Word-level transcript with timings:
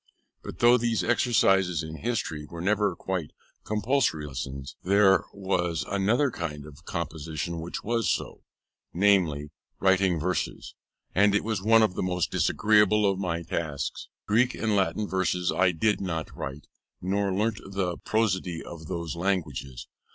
But 0.41 0.57
though 0.57 0.79
these 0.79 1.03
exercises 1.03 1.83
in 1.83 1.97
history 1.97 2.47
were 2.47 2.59
never 2.59 2.91
a 2.99 3.27
compulsory 3.63 4.25
lesson, 4.25 4.65
there 4.81 5.25
was 5.31 5.85
another 5.87 6.31
kind 6.31 6.65
of 6.65 6.85
composition 6.85 7.59
which 7.59 7.83
was 7.83 8.09
so, 8.09 8.41
namely, 8.95 9.51
writing 9.79 10.19
verses, 10.19 10.73
and 11.13 11.35
it 11.35 11.43
was 11.43 11.61
one 11.61 11.83
of 11.83 11.93
the 11.93 12.01
most 12.01 12.31
disagreeable 12.31 13.07
of 13.07 13.19
my 13.19 13.43
tasks. 13.43 14.09
Greek 14.25 14.55
and 14.55 14.75
Latin 14.75 15.07
verses 15.07 15.51
I 15.51 15.71
did 15.71 16.01
not 16.01 16.35
write, 16.35 16.65
nor 16.99 17.31
learnt 17.31 17.61
the 17.63 17.97
prosody 17.97 18.63
of 18.63 18.87
those 18.87 19.15
languages. 19.15 19.85